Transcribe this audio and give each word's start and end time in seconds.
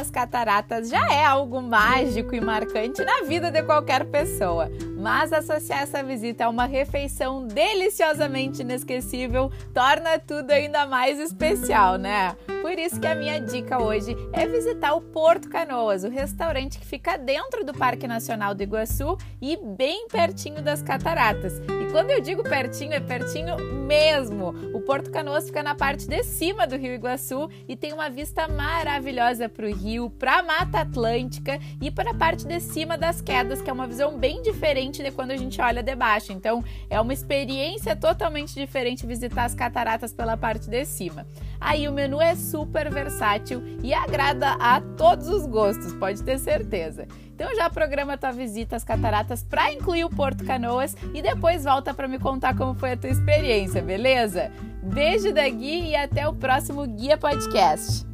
As 0.00 0.10
cataratas 0.10 0.88
já 0.88 1.12
é 1.12 1.22
algo 1.22 1.60
mágico 1.60 2.34
e 2.34 2.40
marcante 2.40 3.04
na 3.04 3.22
vida 3.22 3.50
de 3.50 3.62
qualquer 3.62 4.06
pessoa, 4.06 4.70
mas 4.96 5.30
associar 5.30 5.82
essa 5.82 6.02
visita 6.02 6.46
a 6.46 6.48
uma 6.48 6.64
refeição 6.64 7.46
deliciosamente 7.46 8.62
inesquecível 8.62 9.52
torna 9.74 10.18
tudo 10.18 10.50
ainda 10.52 10.86
mais 10.86 11.18
especial, 11.18 11.96
né? 11.96 12.34
Por 12.70 12.78
isso 12.78 13.00
que 13.00 13.06
a 13.08 13.16
minha 13.16 13.40
dica 13.40 13.82
hoje 13.82 14.16
é 14.32 14.46
visitar 14.46 14.94
o 14.94 15.00
Porto 15.00 15.48
Canoas, 15.48 16.04
o 16.04 16.08
restaurante 16.08 16.78
que 16.78 16.86
fica 16.86 17.18
dentro 17.18 17.64
do 17.64 17.74
Parque 17.74 18.06
Nacional 18.06 18.54
do 18.54 18.62
Iguaçu 18.62 19.18
e 19.42 19.56
bem 19.56 20.06
pertinho 20.06 20.62
das 20.62 20.80
cataratas. 20.80 21.58
E 21.58 21.90
quando 21.90 22.10
eu 22.10 22.20
digo 22.20 22.44
pertinho, 22.44 22.92
é 22.92 23.00
pertinho 23.00 23.56
mesmo. 23.58 24.54
O 24.72 24.80
Porto 24.82 25.10
Canoas 25.10 25.46
fica 25.46 25.64
na 25.64 25.74
parte 25.74 26.06
de 26.06 26.22
cima 26.22 26.64
do 26.64 26.76
Rio 26.76 26.94
Iguaçu 26.94 27.50
e 27.66 27.74
tem 27.74 27.92
uma 27.92 28.08
vista 28.08 28.46
maravilhosa 28.46 29.48
para 29.48 29.66
o 29.66 29.74
rio, 29.74 30.08
para 30.08 30.38
a 30.38 30.42
Mata 30.44 30.82
Atlântica 30.82 31.58
e 31.82 31.90
para 31.90 32.12
a 32.12 32.14
parte 32.14 32.46
de 32.46 32.60
cima 32.60 32.96
das 32.96 33.20
quedas, 33.20 33.60
que 33.60 33.68
é 33.68 33.72
uma 33.72 33.88
visão 33.88 34.16
bem 34.16 34.42
diferente 34.42 35.02
de 35.02 35.10
quando 35.10 35.32
a 35.32 35.36
gente 35.36 35.60
olha 35.60 35.82
de 35.82 35.96
baixo. 35.96 36.32
Então, 36.32 36.62
é 36.88 37.00
uma 37.00 37.12
experiência 37.12 37.96
totalmente 37.96 38.54
diferente 38.54 39.04
visitar 39.04 39.46
as 39.46 39.56
cataratas 39.56 40.12
pela 40.12 40.36
parte 40.36 40.70
de 40.70 40.84
cima. 40.84 41.26
Aí 41.60 41.88
o 41.88 41.92
menu 41.92 42.22
é 42.22 42.36
super 42.60 42.90
versátil 42.90 43.62
e 43.82 43.94
agrada 43.94 44.50
a 44.60 44.80
todos 44.80 45.28
os 45.28 45.46
gostos, 45.46 45.94
pode 45.94 46.22
ter 46.22 46.38
certeza. 46.38 47.08
Então 47.34 47.54
já 47.56 47.70
programa 47.70 48.18
tua 48.18 48.32
visita 48.32 48.76
às 48.76 48.84
cataratas 48.84 49.42
para 49.42 49.72
incluir 49.72 50.04
o 50.04 50.10
Porto 50.10 50.44
Canoas 50.44 50.94
e 51.14 51.22
depois 51.22 51.64
volta 51.64 51.94
para 51.94 52.06
me 52.06 52.18
contar 52.18 52.54
como 52.54 52.74
foi 52.74 52.92
a 52.92 52.96
tua 52.98 53.08
experiência, 53.08 53.80
beleza? 53.80 54.52
Beijo 54.82 55.32
da 55.32 55.48
Gui 55.48 55.88
e 55.88 55.96
até 55.96 56.28
o 56.28 56.34
próximo 56.34 56.86
Guia 56.86 57.16
Podcast. 57.16 58.09